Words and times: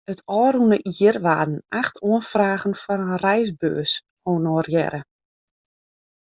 It 0.11 0.21
ôfrûne 0.43 0.77
jier 0.95 1.17
waarden 1.25 1.61
acht 1.81 1.95
oanfragen 2.09 2.73
foar 2.81 3.01
in 3.07 3.17
reisbeurs 3.25 3.93
honorearre. 4.27 5.01